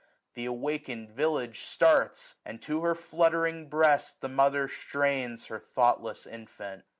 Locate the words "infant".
6.25-6.85